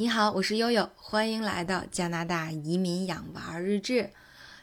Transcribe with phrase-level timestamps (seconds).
[0.00, 4.08] 你好，我是悠悠，欢迎来到加拿大移民养娃日志。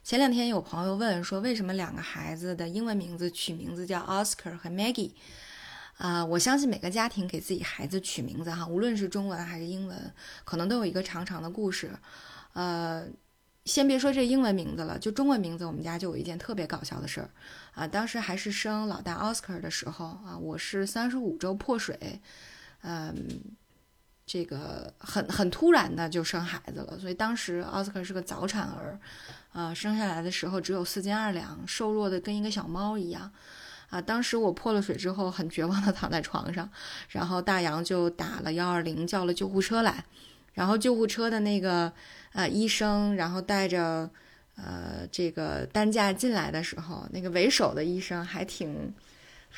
[0.03, 5.11] 前两天有朋友问说，为什么两个孩子的英文名字取名字叫 Oscar 和 Maggie？
[5.99, 10.11] 啊，我相信每个家庭给自己孩子取名字哈，无论是中文还是英文，
[10.43, 11.91] 可能都有一个长长的故事。
[12.53, 13.05] 呃，
[13.65, 17.29] 先别说这英文名字了，就中文名字，我们家就有一件特别搞笑的事儿
[17.75, 17.87] 啊。
[17.87, 22.19] 当时还是生老大 Oscar 的时候啊，我是三十五周破水，
[22.81, 23.13] 嗯，
[24.27, 28.99] 这个很很突然的就生孩子了，所以当时 Oscar 是个早产儿，
[29.53, 33.31] 啊，生下来的时候只有四斤二两，瘦弱的跟一个小猫一样。
[33.89, 36.69] 啊，当时我破了水之后，很绝望的躺在床上，
[37.07, 40.03] 然后大洋就打了幺二零，叫了救护车来，
[40.55, 41.89] 然后救护车的那个
[42.33, 44.09] 呃医生，然后带着
[44.57, 48.93] 呃这个担架进来的时候，那个为首的医生还挺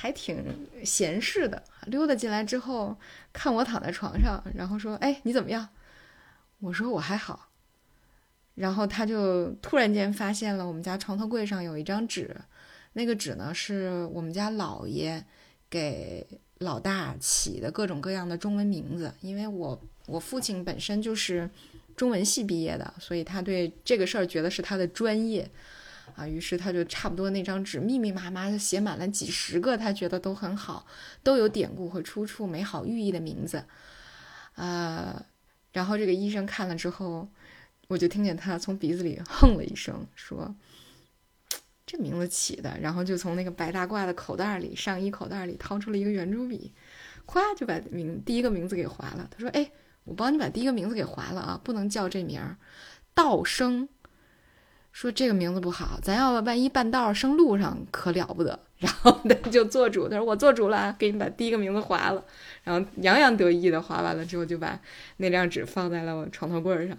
[0.01, 0.41] 还挺
[0.85, 2.97] 闲适的，溜达进来之后
[3.33, 5.67] 看我躺在床上，然后说：“哎，你怎么样？”
[6.61, 7.49] 我说：“我还好。”
[8.55, 12.33] 然后他就突然间发现了我们家床头柜上有一张纸。
[12.93, 15.21] 那个纸呢，是我们家姥爷
[15.69, 16.25] 给
[16.59, 19.13] 老大起的各种各样的中文名字。
[19.19, 21.49] 因为我我父亲本身就是
[21.97, 25.49] 中文系毕业的，所以他对这个事儿觉得是他的专业
[26.19, 26.27] 啊。
[26.27, 30.85] 于是他就差不多那张纸密密麻麻的写满了几十个，他觉得都很好，
[31.23, 33.65] 都有典故和出处、美好寓意的名字。
[34.55, 35.25] 呃，
[35.71, 37.29] 然后这个医生看了之后，
[37.87, 40.55] 我就听见他从鼻子里哼了一声，说。
[41.91, 46.71] 这名字起的，然后就从那个白大褂的口袋里，上衣口袋里掏出了一个圆珠笔，
[47.25, 49.27] 咵就把名第一个名字给划了。
[49.31, 49.71] 他说：“哎，
[50.03, 52.57] 我帮你把第一个名字给划了啊，不能叫这名儿，
[53.15, 53.89] 道生。
[54.99, 62.21] 说这个名字不好，咱要万一半道生路上可了不得。”然后他就做主，他说：“我做主了，给你把第一个名字划了。”
[62.65, 64.77] 然后洋洋得意的划完了之后，就把
[65.15, 66.97] 那张纸放在了我床头柜上，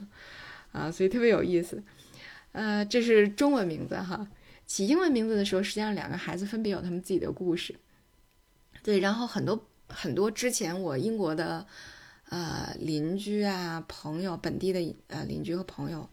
[0.73, 1.83] 啊，所以特别有意思。
[2.53, 4.27] 呃，这是中文名字哈。
[4.65, 7.75] 起英文名字的时候，实际上两个孩子分别有他们自己的故事。
[8.83, 11.67] 对，然后很多很多之前我英国的
[12.31, 16.09] 呃邻居啊朋友，本地的呃邻居和朋友，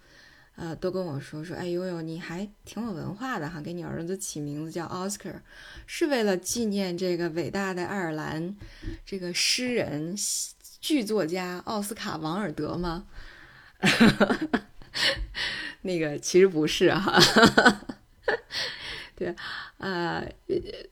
[0.58, 5.36] 呃都跟我说说，哎呦呦，你还挺有文化的哈，给你儿子起名字叫 Oscar，
[5.86, 8.56] 是为了纪念这个伟大的爱尔兰
[9.06, 10.16] 这个诗人
[10.82, 13.06] 剧作家奥斯卡王尔德吗？
[15.84, 17.18] 那个其实不是哈。
[19.16, 19.34] 对，
[19.78, 20.24] 呃，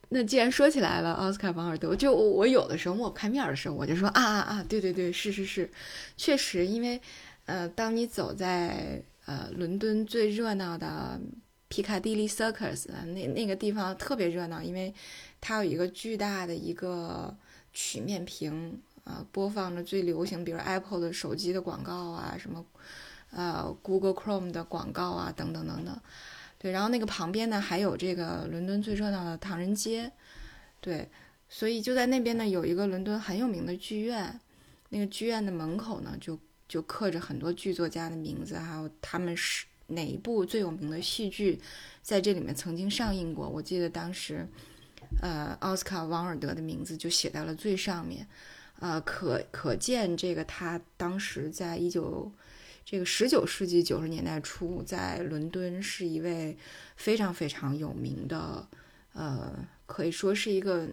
[0.10, 5.70] 那既然说起来了，奥斯卡·王尔德，就我有的时候我开面的时候，我就说啊啊啊，对对对，是是是，
[6.18, 7.00] 确实，因为
[7.46, 11.20] 呃，当你走在呃伦敦最热闹的
[11.68, 14.94] 皮卡迪利 Circus 那那个地方特别热闹，因为
[15.42, 17.36] 它有一个巨大的一个
[17.74, 22.66] 曲面屏啊，播放着最流行，比如 Apple 的手机的广告啊，什么
[23.32, 26.00] 呃 Google Chrome 的广告啊，等等等等。
[26.58, 30.12] 对，然后那个旁边呢，还有这个伦敦最热闹的唐人街，
[30.80, 31.10] 对，
[31.50, 34.40] 所以就在那边呢，有一个伦敦很有名的剧院，
[34.90, 41.60] 那个剧院的门口呢，就就刻着很多剧作家的名字，还有他们是哪一部最有名的戏剧，
[42.02, 43.48] 在这里面曾经上映过。
[43.48, 44.48] 我记得当时，
[45.22, 48.28] 呃，奥斯卡·王尔德的名字就写在了最上面，
[48.80, 52.32] 呃，可可见这个他当时在一九。
[52.88, 56.56] 这个十九世纪九十年代初，在伦敦是一位
[56.96, 58.70] 非常非常有名的，
[59.14, 59.52] 呃，
[59.88, 60.88] 可以说是一个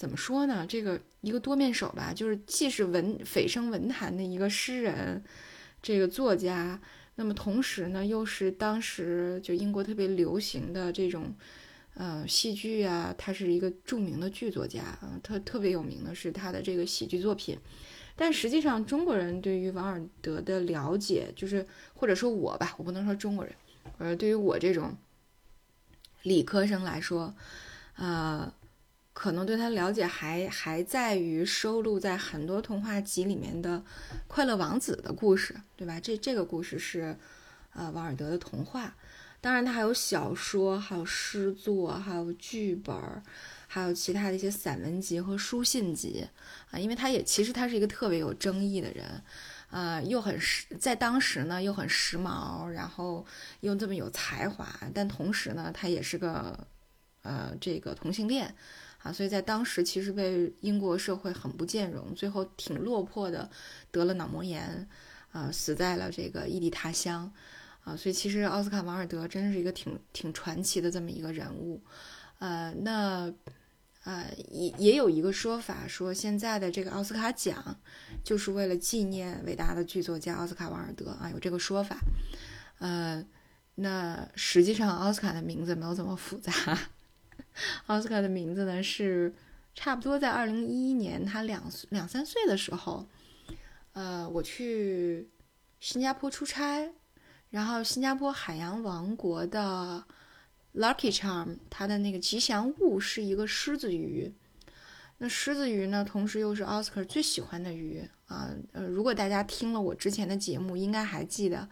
[0.00, 0.64] 怎么说呢？
[0.66, 5.22] 这个一个多面手吧，就是既是文蜚声文坛的一个诗人，
[5.82, 6.80] 这个作家，
[7.16, 11.34] 那么同时呢，又是当时就英国特别流行的这种
[11.92, 17.58] 呃戏剧啊，他是一个著名的剧作家啊，特特别有名的是他的这个喜剧作品。
[18.16, 23.54] 但实际上，中国人对于王尔德的了解，就是或者说我吧，我不能说中国人，
[23.98, 24.96] 呃，对于我这种
[26.22, 27.34] 理科生来说，
[27.96, 28.50] 呃，
[29.12, 33.78] 可能对他了解还还在于收录在很多童话集里面的
[34.26, 35.98] 《快乐王子》的故事，对吧？
[36.00, 37.16] 这这个故事是
[37.74, 38.94] 呃王尔德的童话，
[39.40, 42.96] 当然他还有小说，还有诗作，还有剧本。
[43.72, 46.26] 还有其他的一些散文集和书信集，
[46.72, 49.22] 啊，因为他也其实他是一个特别有争议的人，
[49.70, 53.24] 呃，又很时在当时呢又很时髦，然后
[53.60, 56.66] 又这么有才华，但同时呢他也是个
[57.22, 58.52] 呃这个同性恋，
[59.02, 63.50] 啊，所以在当时其实被英国社会很不兼容，最后挺落魄的，
[63.90, 64.88] 得了脑膜炎，
[65.32, 67.32] 啊，死在了这个异地他乡，
[67.84, 71.80] 啊，所以其实奥斯卡王尔德真是一个挺挺传奇的这么一个人物，
[72.38, 73.32] 呃，那。
[74.02, 77.76] 呃，也也有一个说法说，现在的这个奥斯卡奖
[78.24, 81.98] 就是为了纪念伟大的剧作家奥斯卡·王尔德啊，有这个说法。
[82.78, 83.22] 呃，
[83.74, 86.50] 那实际上奥斯卡的名字没有这么复杂。
[87.86, 89.34] 奥斯卡的名字呢是
[89.74, 93.06] 差不多在二零一一年他两两三岁的时候，
[93.92, 95.28] 呃，我去
[95.78, 96.92] 新加坡出差，
[97.50, 100.04] 然后新加坡海洋王国的。
[100.72, 104.32] Lucky Charm，它的那个吉祥物是一个狮子鱼。
[105.18, 108.54] 那狮子鱼呢，同时又是奥斯卡最喜欢的鱼啊。
[108.70, 111.68] 呃，如果大家听了我之前的节目，应该还记得，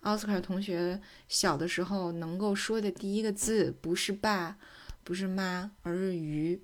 [0.00, 0.98] 奥斯卡同学
[1.28, 4.56] 小的时候能够说的第一个字不是爸，
[5.04, 6.60] 不是妈，而是鱼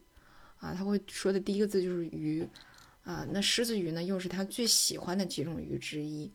[0.58, 0.74] 啊。
[0.74, 2.46] 他会说的第一个字就是鱼
[3.04, 3.26] 啊。
[3.30, 6.30] 那狮子鱼呢，又是他最喜欢的几种鱼之一，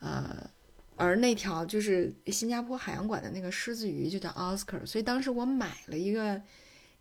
[0.00, 0.50] 呃。
[0.98, 6.40] 而那条就是新加坡海洋馆的那个狮子鱼，就叫 Oscar，所以当时我买了一个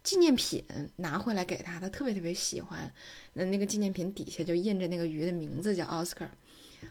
[0.03, 0.61] 纪念品
[0.97, 2.91] 拿回来给他，他特别特别喜欢。
[3.31, 6.27] 那那个纪念品底下就印着那个鱼的名字叫 Oscar。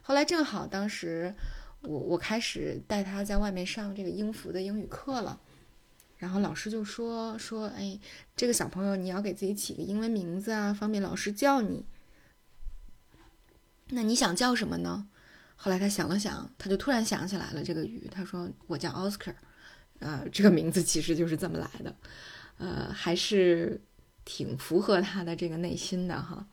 [0.00, 1.34] 后来正好当时
[1.82, 5.38] 我我开始带他在外面上这个英孚的英语课了，
[6.24, 8.00] 然后老师就说说，哎，
[8.34, 11.84] 这个小朋友你要给自己起个英文名字啊，方便老师叫你。
[13.88, 15.06] 那你想叫什么呢？
[15.54, 18.08] 后来他想了想，他就突然想起来了这个鱼。
[18.10, 19.34] 他说：“我叫 Oscar，
[19.98, 21.94] 呃，这个名字其实就是这么来的，
[22.56, 23.78] 呃，还是
[24.24, 26.48] 挺符合他的这个内心的哈。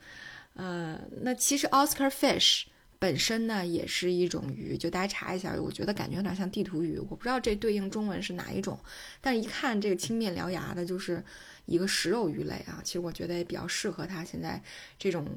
[0.55, 2.65] 呃，那其实 Oscar fish
[3.01, 6.99] 本身呢也是一种鱼，就大家查一下，我觉得感觉有点像地图鱼。
[6.99, 8.79] 我不知道这对应中文是哪一种，
[9.19, 11.23] 但是一看这个青面獠牙的，就是
[11.65, 12.79] 一个食肉鱼类啊。
[12.83, 14.61] 其实我觉得也比较适合它现在
[14.99, 15.27] 这种。”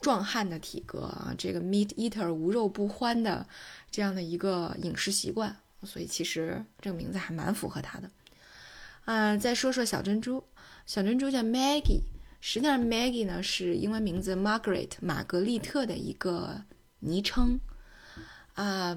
[0.00, 3.46] 壮汉的体格啊，这个 meat eater 无肉不欢的
[3.90, 8.10] 这样的一个饮食习惯，所以其实这个名字还蛮符合他的。
[9.06, 10.44] 啊，再说说小珍珠，
[10.84, 12.02] 小珍珠叫 Maggie，
[12.42, 16.62] 实际上 Maggie 呢是英文名字 Margaret 玛格丽特的一个
[17.00, 17.58] 昵称。
[18.54, 18.96] 啊，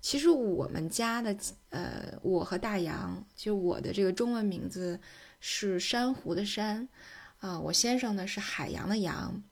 [0.00, 1.36] 其实我们家的
[1.70, 5.00] 呃，我和大洋，就我的这个中文名字
[5.40, 6.88] 是珊瑚的珊，
[7.40, 9.42] 啊，我先生呢是海洋的洋。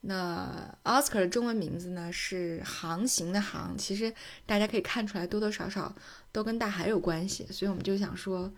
[0.00, 4.14] 那 Oscar 的中文名字呢是航行的航，其实
[4.46, 5.92] 大家可以看出来，多多少少
[6.30, 8.50] 都跟大海有关系，所以我们就想说，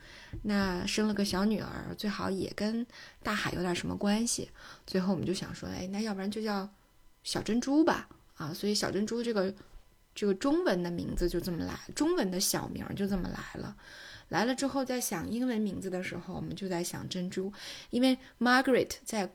[0.43, 2.87] 那生了个小女儿，最好也跟
[3.23, 4.51] 大海有点什么关系。
[4.87, 6.69] 最后我们就想说，哎，那要不然就叫
[7.25, 8.07] 小珍珠吧，
[8.41, 9.55] 啊，所以小珍珠这个
[10.15, 13.77] 这个中文的名字就这么来，中文的小名就这么来了。
[14.31, 17.53] 来了之后，在想英文名字的时候，我们就在想珍珠，
[17.91, 19.31] 因为 Margaret 在，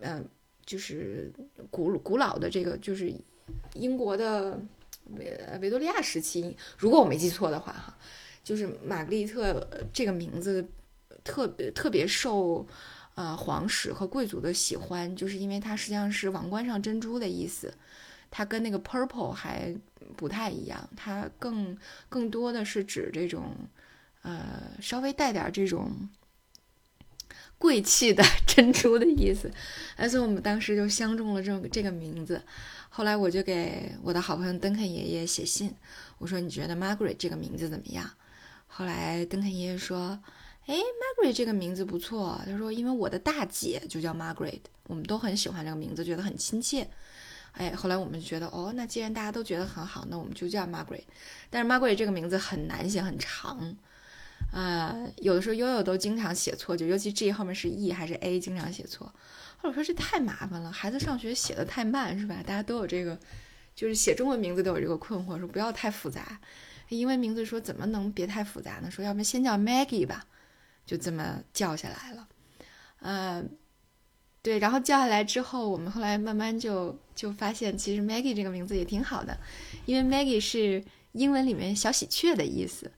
[0.00, 0.28] 嗯。
[0.66, 1.30] 就是
[1.70, 3.12] 古古老的这个，就是
[3.74, 4.58] 英国的
[5.10, 7.94] 维维多利亚时期，如果我没记错的话，哈，
[8.42, 10.66] 就是玛格丽特这个名字
[11.22, 12.66] 特别特别受
[13.14, 17.70] 呃皇室和贵族的喜欢，就是因为它实际上是王冠上珍珠的意思，
[18.36, 19.72] 它跟那个 purple 还
[20.16, 21.78] 不太一样，它更
[22.08, 23.54] 更多的是指这种
[24.22, 26.08] 呃稍微带点这种。
[27.56, 29.50] 贵气的 珍珠的意思，
[30.10, 32.42] 所以我们当时就相中了这个这个名字。
[32.90, 35.72] 后来我就给我的好朋友登肯爷爷写信，
[36.18, 38.10] 我说你觉得 Margaret 这个名字怎么样？
[38.66, 40.20] 后来登肯爷爷说
[40.66, 46.86] ：“哎，Margaret 这个名字不错。”他说：“因为我的大姐就叫 Margaret，我们都很喜欢这个名字，觉得很亲切。”
[47.54, 51.04] 哎，后来我们觉得，哦，那既然大家都觉得很好，那我们就叫 Margaret。
[51.50, 53.76] 但是 Margaret 这个名字很难写，很长。
[54.52, 59.12] 呃，有的时候悠悠都经常写错，就尤其 G 后面是 E 还是 A，经常写错。
[59.58, 62.42] 或者说这太麻烦了，孩子上学写的太慢，是吧？
[62.46, 63.18] 大家都有这个，
[63.74, 66.40] 就是写中文名字都有这个困惑，说不要太复杂。
[66.90, 68.90] 英文名字说怎么能别太复杂呢？
[68.90, 70.26] 说要不先叫 Maggie 吧，
[70.84, 72.28] 就这么叫下来了。
[73.00, 73.42] 呃，
[74.44, 79.34] 对，然后叫下来之后，我们后来慢慢就就发现，其实 Maggie 这个名字也挺好的，
[79.86, 82.92] 因为 Maggie 是英文里面小喜鹊的意思。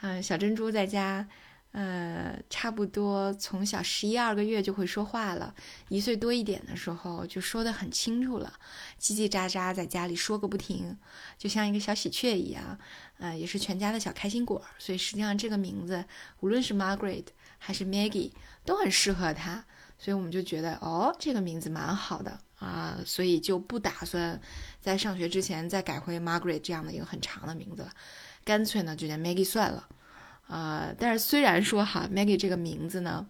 [0.00, 1.28] 嗯，小珍珠在家，
[1.70, 5.54] 呃，差不多从小十一二个月就会说话了，
[5.88, 8.52] 一岁多一点的时候就说得很清楚了，
[9.00, 10.98] 叽叽喳喳在家里说个不停，
[11.36, 12.76] 就像一个小喜鹊一样，
[13.18, 14.60] 呃，也是全家的小开心果。
[14.80, 16.04] 所以实际上这个名字，
[16.40, 17.26] 无论是 Margaret
[17.58, 18.32] 还是 Maggie
[18.64, 19.64] 都很适合他，
[19.98, 24.40] 所以我们就觉得哦，这个名字蛮好的啊，所以就不打算
[24.80, 27.90] 在上学之前再改回 Margaret 这样的一个很长的名字了。
[28.44, 29.88] 干脆呢就叫 Maggie 算了，
[30.46, 33.26] 呃，但是虽然说哈 Maggie 这个名字呢，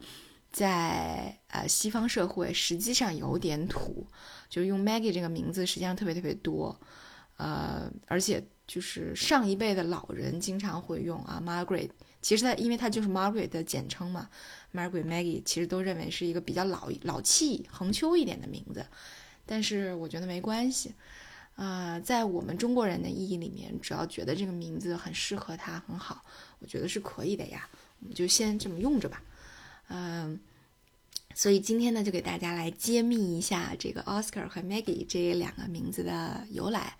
[0.53, 4.07] 在呃西方社会实际上有点土，
[4.51, 6.79] 就用 Maggie 这个名字实际上特别特别多，
[7.39, 11.91] 呃，而且就是上一辈的老人经常会用啊，Margaret。
[12.21, 14.29] 其实它因为它就是 Margaret 的简称嘛
[14.75, 18.85] ，Margaret Maggie 其实都认为是一个比较老老气、横秋一点的名字，
[19.47, 20.95] 但是我觉得没关系。
[21.57, 26.25] 啊，在我们中国人的意义里面，只要觉得这个名字很适合他，很好，
[26.61, 27.69] 我觉得是可以的呀。
[27.99, 29.21] 我们就先这么用着吧。
[29.89, 30.39] 嗯，
[31.35, 36.97] 所以今天呢，就给大家来揭秘一下这个 Oscar 和 Maggie 这两个名字的由来。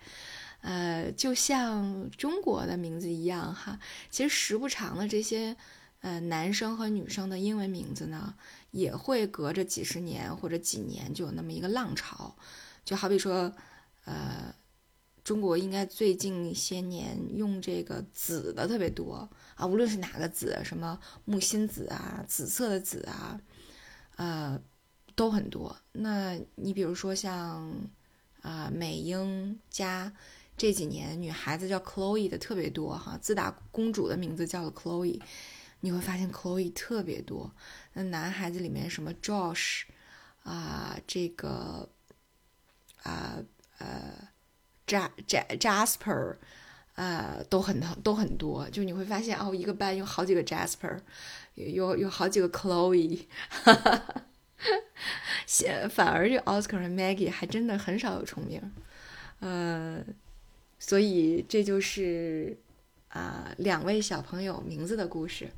[0.61, 5.55] 呃，就像中国的名字一样哈，其实时不常的这些
[6.01, 8.35] 呃男生和女生的英文名字呢，
[8.71, 12.35] 也会隔着几十年或者几年就有那么一个浪潮，
[12.83, 13.53] 就好比说。
[14.05, 14.55] 呃，
[15.23, 23.39] 中国应该最近些年用这个紫的特别多啊，无论是哪个紫，什么木心紫啊、紫色的紫啊，
[24.15, 24.59] 呃，
[25.13, 25.77] 都很多。
[25.91, 27.71] 那你比如说像
[28.41, 30.11] 啊美英加
[30.59, 35.19] 这几年女孩子叫 Chloe 的特别多哈，自打公主的名字叫了 Chloe，
[35.79, 37.51] 你会发现 Chloe 特别多。
[37.93, 39.85] 那男孩子里面什么 Josh
[40.43, 41.89] 啊，这个
[43.01, 43.39] 啊。
[43.81, 44.11] 呃
[44.85, 46.35] ，J J Jasper，
[46.95, 50.99] 呃，都很都很多，就你会发现哦，一个班有好几个 Jasper，
[51.55, 58.61] 有有好几个 Chloe，哈哈哈，反而这 Oscar 和 Maggie 还真的很少有重名，
[59.39, 60.03] 呃，
[60.79, 62.57] 所以这就是
[63.09, 65.49] 啊两位小朋友名字的故事。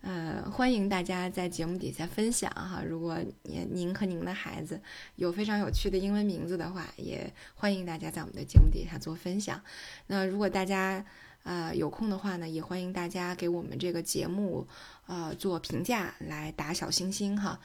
[0.00, 2.82] 呃，欢迎大家在节目底下分享哈。
[2.84, 4.80] 如果您您和您的孩子
[5.14, 9.62] 有非常有趣的英文名字的话，也欢迎大家在我们的节目底下做分享。
[10.08, 11.06] 那如果大家
[11.44, 14.66] 呃有空的话呢，也欢迎大家给我们这个节目
[15.06, 17.60] 呃做评价，来打小星星哈。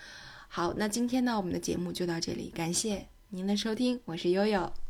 [0.47, 4.86] 好，那今天呢，我们的节目就到这里，感谢您的收听，我是悠悠。